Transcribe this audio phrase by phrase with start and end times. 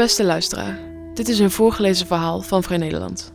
[0.00, 0.78] Beste luisteraar,
[1.14, 3.30] dit is een voorgelezen verhaal van Vrij Nederland.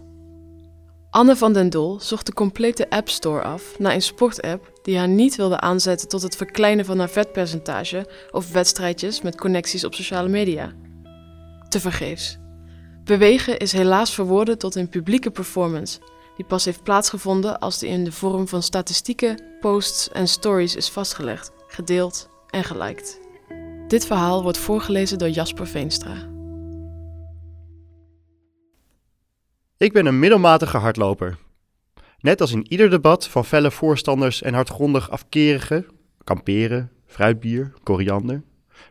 [1.10, 5.08] Anne van den Dol zocht de complete App Store af naar een sportapp die haar
[5.08, 10.30] niet wilde aanzetten tot het verkleinen van haar vetpercentage of wedstrijdjes met connecties op sociale
[10.30, 10.74] media.
[11.70, 12.38] Tevergeefs.
[13.04, 16.00] Bewegen is helaas verworden tot een publieke performance
[16.36, 20.90] die pas heeft plaatsgevonden als die in de vorm van statistieken, posts en stories is
[20.90, 23.20] vastgelegd, gedeeld en geliked.
[23.88, 26.34] Dit verhaal wordt voorgelezen door Jasper Veenstra.
[29.78, 31.38] Ik ben een middelmatige hardloper.
[32.20, 35.86] Net als in ieder debat van felle voorstanders en hardgrondig afkerige,
[36.24, 38.44] kamperen, fruitbier, koriander,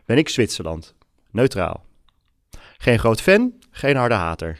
[0.05, 0.95] ben ik Zwitserland.
[1.31, 1.85] Neutraal.
[2.77, 4.57] Geen groot fan, geen harde hater.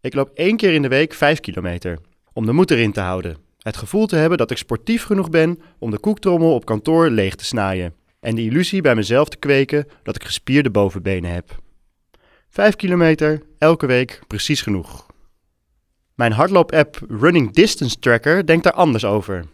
[0.00, 1.98] Ik loop één keer in de week 5 kilometer,
[2.32, 3.36] om de moed erin te houden.
[3.58, 7.34] Het gevoel te hebben dat ik sportief genoeg ben om de koektrommel op kantoor leeg
[7.34, 7.94] te snijden.
[8.20, 11.60] En de illusie bij mezelf te kweken dat ik gespierde bovenbenen heb.
[12.48, 15.10] 5 kilometer, elke week, precies genoeg.
[16.14, 19.44] Mijn hardloop-app Running Distance Tracker denkt daar anders over.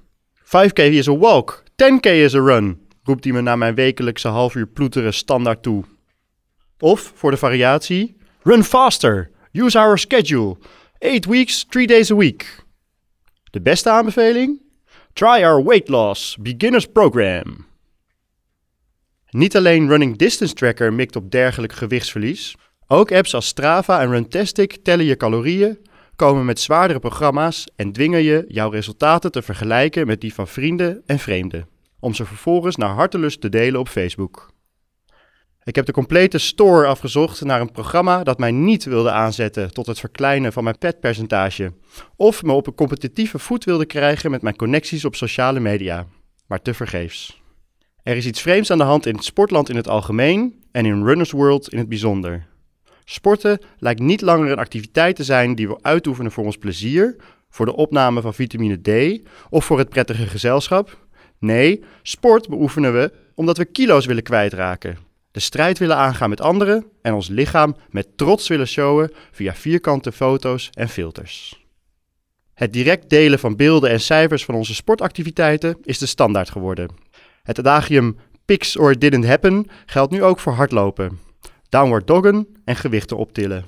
[0.44, 4.54] 5k is a walk, 10k is a run, roept hij me na mijn wekelijkse half
[4.54, 5.84] uur ploeteren standaard toe.
[6.78, 10.56] Of, voor de variatie, run faster, use our schedule,
[10.98, 12.64] 8 weeks, 3 days a week.
[13.50, 14.60] De beste aanbeveling?
[15.12, 17.66] Try our weight loss beginners program.
[19.30, 22.54] Niet alleen Running Distance Tracker mikt op dergelijk gewichtsverlies,
[22.86, 25.78] ook apps als Strava en Runtastic tellen je calorieën,
[26.18, 31.02] komen met zwaardere programma's en dwingen je jouw resultaten te vergelijken met die van vrienden
[31.06, 31.68] en vreemden,
[32.00, 34.50] om ze vervolgens naar hartelust te delen op Facebook.
[35.62, 39.86] Ik heb de complete store afgezocht naar een programma dat mij niet wilde aanzetten tot
[39.86, 41.72] het verkleinen van mijn petpercentage,
[42.16, 46.06] of me op een competitieve voet wilde krijgen met mijn connecties op sociale media,
[46.46, 47.42] maar tevergeefs.
[48.02, 51.04] Er is iets vreemds aan de hand in het sportland in het algemeen en in
[51.04, 52.46] Runners World in het bijzonder.
[53.10, 57.16] Sporten lijkt niet langer een activiteit te zijn die we uitoefenen voor ons plezier,
[57.50, 61.06] voor de opname van vitamine D of voor het prettige gezelschap.
[61.38, 64.98] Nee, sport beoefenen we omdat we kilo's willen kwijtraken,
[65.30, 70.12] de strijd willen aangaan met anderen en ons lichaam met trots willen showen via vierkante
[70.12, 71.66] foto's en filters.
[72.54, 76.90] Het direct delen van beelden en cijfers van onze sportactiviteiten is de standaard geworden.
[77.42, 81.26] Het adagium Pix or didn't happen geldt nu ook voor hardlopen
[81.68, 83.64] downward doggen en gewichten optillen.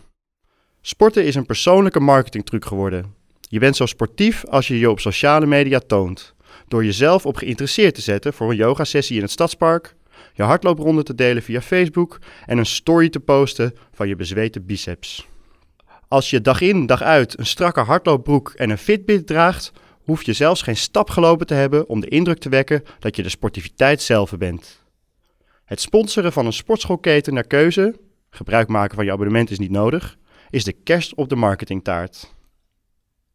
[0.81, 3.15] Sporten is een persoonlijke marketingtruc geworden.
[3.41, 6.35] Je bent zo sportief als je je op sociale media toont.
[6.69, 9.95] Door jezelf op geïnteresseerd te zetten voor een yogasessie in het stadspark,
[10.35, 15.27] je hardloopronde te delen via Facebook en een story te posten van je bezweten biceps.
[16.09, 19.73] Als je dag in dag uit een strakke hardloopbroek en een Fitbit draagt,
[20.05, 23.23] hoef je zelfs geen stap gelopen te hebben om de indruk te wekken dat je
[23.23, 24.80] de sportiviteit zelf bent.
[25.71, 28.01] Het sponsoren van een sportschoolketen naar keuze,
[28.31, 30.19] gebruik maken van je abonnement is niet nodig,
[30.51, 32.35] is de kerst op de marketingtaart.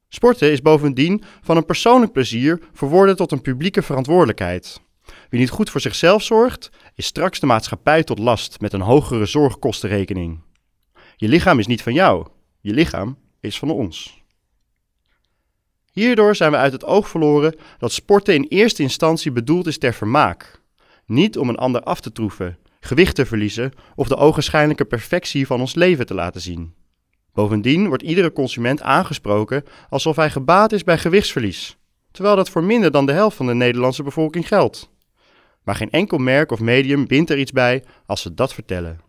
[0.07, 4.81] Sporten is bovendien van een persoonlijk plezier verworden tot een publieke verantwoordelijkheid.
[5.29, 9.25] Wie niet goed voor zichzelf zorgt, is straks de maatschappij tot last met een hogere
[9.25, 10.39] zorgkostenrekening.
[11.15, 12.27] Je lichaam is niet van jou,
[12.61, 14.23] je lichaam is van ons.
[15.91, 19.93] Hierdoor zijn we uit het oog verloren dat sporten in eerste instantie bedoeld is ter
[19.93, 20.63] vermaak.
[21.05, 25.59] Niet om een ander af te troeven, gewicht te verliezen of de ogenschijnlijke perfectie van
[25.59, 26.73] ons leven te laten zien.
[27.33, 31.77] Bovendien wordt iedere consument aangesproken alsof hij gebaat is bij gewichtsverlies,
[32.11, 34.89] terwijl dat voor minder dan de helft van de Nederlandse bevolking geldt.
[35.63, 38.99] Maar geen enkel merk of medium bindt er iets bij als ze dat vertellen.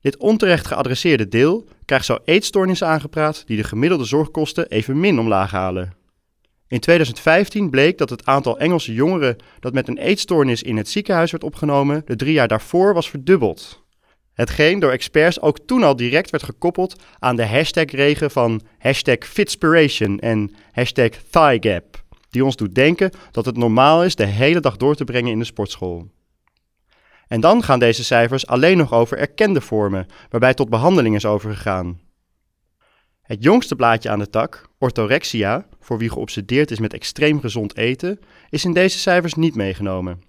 [0.00, 5.99] Dit onterecht geadresseerde deel krijgt zo eetstoornissen aangepraat die de gemiddelde zorgkosten evenmin omlaag halen.
[6.70, 11.30] In 2015 bleek dat het aantal Engelse jongeren dat met een eetstoornis in het ziekenhuis
[11.30, 13.82] werd opgenomen de drie jaar daarvoor was verdubbeld.
[14.32, 20.18] Hetgeen door experts ook toen al direct werd gekoppeld aan de hashtag-regen van hashtag Fitspiration
[20.18, 24.94] en hashtag ThighGap, die ons doet denken dat het normaal is de hele dag door
[24.94, 26.08] te brengen in de sportschool.
[27.28, 32.09] En dan gaan deze cijfers alleen nog over erkende vormen, waarbij tot behandeling is overgegaan.
[33.30, 38.20] Het jongste blaadje aan de tak, orthorexia, voor wie geobsedeerd is met extreem gezond eten,
[38.48, 40.22] is in deze cijfers niet meegenomen.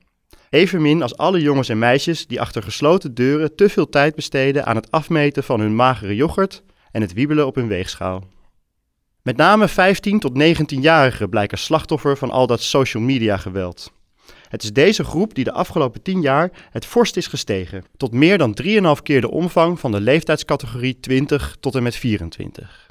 [0.49, 4.75] Evenmin als alle jongens en meisjes die achter gesloten deuren te veel tijd besteden aan
[4.75, 8.23] het afmeten van hun magere yoghurt en het wiebelen op hun weegschaal.
[9.21, 13.91] Met name 15 tot 19-jarigen blijken slachtoffer van al dat social media geweld.
[14.47, 18.37] Het is deze groep die de afgelopen 10 jaar het vorst is gestegen, tot meer
[18.37, 18.69] dan 3,5
[19.03, 22.90] keer de omvang van de leeftijdscategorie 20 tot en met 24.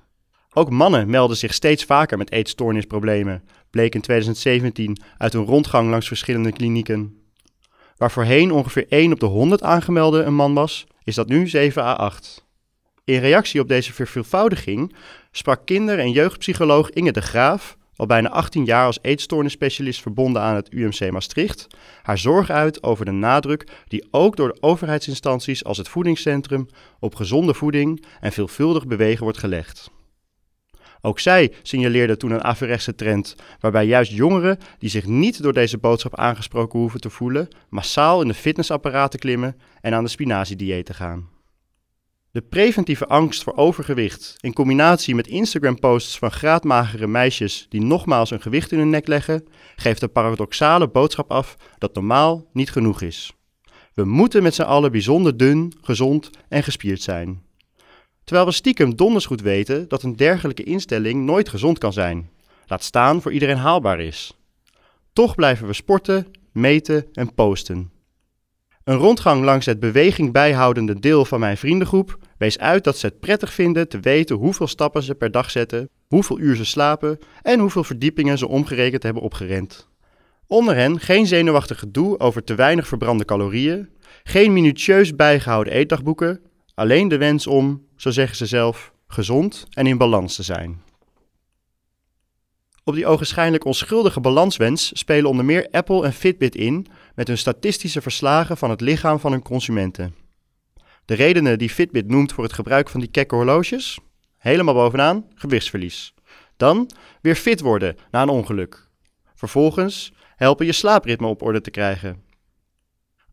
[0.52, 6.06] Ook mannen melden zich steeds vaker met eetstoornisproblemen, bleek in 2017 uit een rondgang langs
[6.06, 7.19] verschillende klinieken.
[7.97, 11.82] Waar voorheen ongeveer 1 op de 100 aangemelde een man was, is dat nu 7
[11.82, 12.47] à 8.
[13.05, 14.97] In reactie op deze verveelvoudiging
[15.31, 20.55] sprak kinder- en jeugdpsycholoog Inge de Graaf, al bijna 18 jaar als eetstoornisspecialist verbonden aan
[20.55, 21.67] het UMC Maastricht,
[22.02, 26.67] haar zorg uit over de nadruk die ook door de overheidsinstanties als het voedingscentrum
[27.00, 29.91] op gezonde voeding en veelvuldig bewegen wordt gelegd.
[31.00, 35.79] Ook zij signaleerde toen een averechtse trend, waarbij juist jongeren die zich niet door deze
[35.79, 41.29] boodschap aangesproken hoeven te voelen, massaal in de fitnessapparaten klimmen en aan de spinaziediëten gaan.
[42.32, 48.41] De preventieve angst voor overgewicht in combinatie met Instagram-posts van graadmagere meisjes die nogmaals een
[48.41, 53.32] gewicht in hun nek leggen, geeft de paradoxale boodschap af dat normaal niet genoeg is.
[53.94, 57.43] We moeten met z'n allen bijzonder dun, gezond en gespierd zijn.
[58.31, 62.31] Terwijl we stiekem donders goed weten dat een dergelijke instelling nooit gezond kan zijn.
[62.67, 64.38] Laat staan voor iedereen haalbaar is.
[65.12, 67.91] Toch blijven we sporten, meten en posten.
[68.85, 73.21] Een rondgang langs het beweging bijhoudende deel van mijn vriendengroep wees uit dat ze het
[73.21, 77.61] prettig vinden te weten hoeveel stappen ze per dag zetten, hoeveel uur ze slapen en
[77.61, 79.88] hoeveel verdiepingen ze omgerekend hebben opgerend.
[80.47, 83.88] Onder hen geen zenuwachtig gedoe over te weinig verbrande calorieën,
[84.25, 86.41] geen minutieus bijgehouden eetdagboeken,
[86.81, 90.82] alleen de wens om, zo zeggen ze zelf, gezond en in balans te zijn.
[92.85, 98.00] Op die ogenschijnlijk onschuldige balanswens spelen onder meer Apple en Fitbit in met hun statistische
[98.00, 100.15] verslagen van het lichaam van hun consumenten.
[101.05, 103.99] De redenen die Fitbit noemt voor het gebruik van die kekke horloges?
[104.38, 106.15] Helemaal bovenaan gewichtsverlies.
[106.56, 106.91] Dan
[107.21, 108.88] weer fit worden na een ongeluk.
[109.35, 112.23] Vervolgens helpen je slaapritme op orde te krijgen.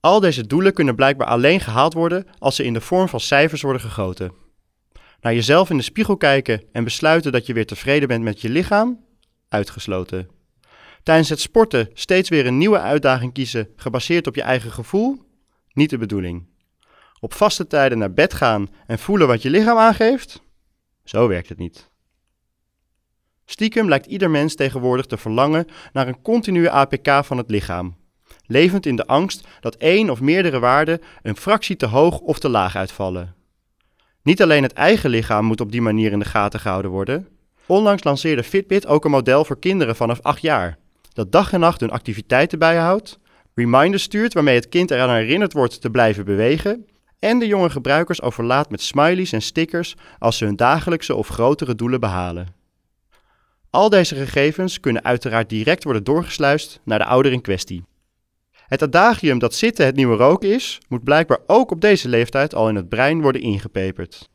[0.07, 3.61] Al deze doelen kunnen blijkbaar alleen gehaald worden als ze in de vorm van cijfers
[3.61, 4.31] worden gegoten.
[5.21, 8.49] Naar jezelf in de spiegel kijken en besluiten dat je weer tevreden bent met je
[8.49, 9.05] lichaam?
[9.49, 10.29] Uitgesloten.
[11.03, 15.21] Tijdens het sporten steeds weer een nieuwe uitdaging kiezen gebaseerd op je eigen gevoel?
[15.73, 16.47] Niet de bedoeling.
[17.19, 20.41] Op vaste tijden naar bed gaan en voelen wat je lichaam aangeeft?
[21.03, 21.89] Zo werkt het niet.
[23.45, 27.97] Stiekem lijkt ieder mens tegenwoordig te verlangen naar een continue APK van het lichaam,
[28.47, 32.49] levend in de angst dat één of meerdere waarden een fractie te hoog of te
[32.49, 33.35] laag uitvallen.
[34.23, 37.27] Niet alleen het eigen lichaam moet op die manier in de gaten gehouden worden.
[37.65, 40.77] Onlangs lanceerde Fitbit ook een model voor kinderen vanaf 8 jaar,
[41.13, 43.19] dat dag en nacht hun activiteiten bijhoudt,
[43.53, 46.85] reminders stuurt waarmee het kind eraan herinnerd wordt te blijven bewegen
[47.19, 51.75] en de jonge gebruikers overlaat met smileys en stickers als ze hun dagelijkse of grotere
[51.75, 52.55] doelen behalen.
[53.69, 57.83] Al deze gegevens kunnen uiteraard direct worden doorgesluist naar de ouder in kwestie.
[58.67, 62.69] Het adagium dat zitten het nieuwe roken is, moet blijkbaar ook op deze leeftijd al
[62.69, 64.29] in het brein worden ingepeperd.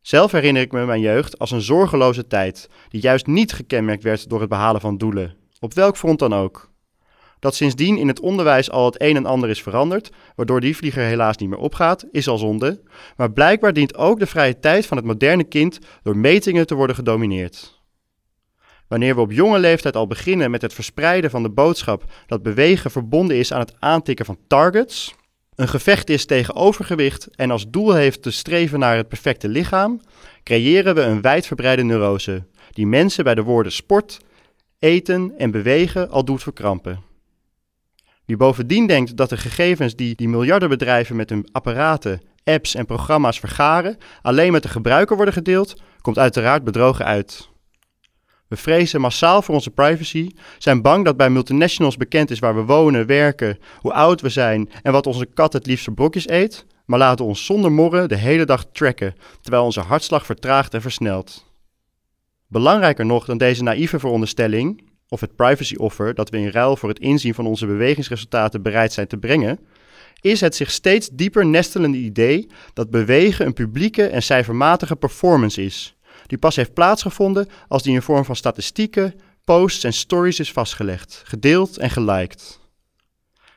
[0.00, 4.28] Zelf herinner ik me mijn jeugd als een zorgeloze tijd, die juist niet gekenmerkt werd
[4.28, 6.72] door het behalen van doelen, op welk front dan ook.
[7.38, 11.02] Dat sindsdien in het onderwijs al het een en ander is veranderd, waardoor die vlieger
[11.02, 12.82] helaas niet meer opgaat, is al zonde.
[13.16, 16.96] Maar blijkbaar dient ook de vrije tijd van het moderne kind door metingen te worden
[16.96, 17.73] gedomineerd.
[18.94, 22.90] Wanneer we op jonge leeftijd al beginnen met het verspreiden van de boodschap dat bewegen
[22.90, 25.14] verbonden is aan het aantikken van targets,
[25.54, 30.00] een gevecht is tegen overgewicht en als doel heeft te streven naar het perfecte lichaam,
[30.42, 34.20] creëren we een wijdverbreide neurose die mensen bij de woorden sport,
[34.78, 37.02] eten en bewegen al doet verkrampen.
[38.24, 43.40] Wie bovendien denkt dat de gegevens die die miljardenbedrijven met hun apparaten, apps en programma's
[43.40, 47.52] vergaren alleen met de gebruiker worden gedeeld, komt uiteraard bedrogen uit.
[48.54, 52.62] We vrezen massaal voor onze privacy, zijn bang dat bij multinationals bekend is waar we
[52.62, 56.98] wonen, werken, hoe oud we zijn en wat onze kat het liefst brokjes eet, maar
[56.98, 61.52] laten ons zonder morren de hele dag tracken, terwijl onze hartslag vertraagt en versnelt.
[62.48, 66.88] Belangrijker nog dan deze naïeve veronderstelling, of het privacy offer dat we in ruil voor
[66.88, 69.58] het inzien van onze bewegingsresultaten bereid zijn te brengen,
[70.20, 75.93] is het zich steeds dieper nestelende idee dat bewegen een publieke en cijfermatige performance is,
[76.26, 79.14] die pas heeft plaatsgevonden als die in vorm van statistieken,
[79.44, 82.62] posts en stories is vastgelegd, gedeeld en geliked.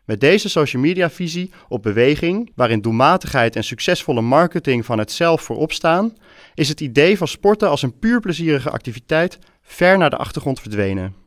[0.06, 5.42] Met deze social media visie op beweging, waarin doelmatigheid en succesvolle marketing van het zelf
[5.42, 6.14] voorop staan,
[6.54, 11.27] is het idee van sporten als een puur plezierige activiteit ver naar de achtergrond verdwenen.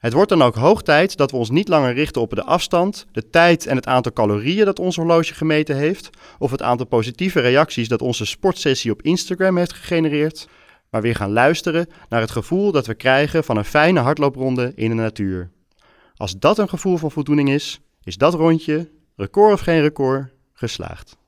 [0.00, 3.06] Het wordt dan ook hoog tijd dat we ons niet langer richten op de afstand,
[3.12, 7.40] de tijd en het aantal calorieën dat ons horloge gemeten heeft, of het aantal positieve
[7.40, 10.48] reacties dat onze sportsessie op Instagram heeft gegenereerd,
[10.90, 14.88] maar weer gaan luisteren naar het gevoel dat we krijgen van een fijne hardloopronde in
[14.88, 15.50] de natuur.
[16.16, 21.19] Als dat een gevoel van voldoening is, is dat rondje, record of geen record, geslaagd.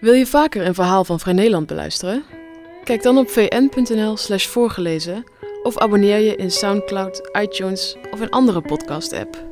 [0.00, 2.24] Wil je vaker een verhaal van Vrij Nederland beluisteren?
[2.84, 5.24] Kijk dan op vn.nl/slash voorgelezen
[5.62, 9.46] Of abonneer je in SoundCloud, iTunes of een andere podcast-app.